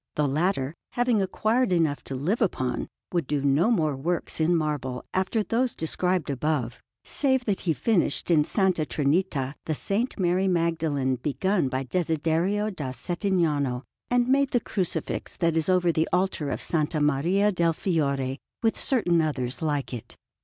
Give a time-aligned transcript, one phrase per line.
[0.15, 5.05] The latter, having acquired enough to live upon, would do no more works in marble
[5.13, 8.53] after those described above, save that he finished in S.
[8.55, 9.91] Trinita the S.
[10.17, 16.09] Mary Magdalene begun by Desiderio da Settignano, and made the Crucifix that is over the
[16.11, 16.95] altar of S.
[16.99, 20.17] Maria del Fiore, with certain others like it.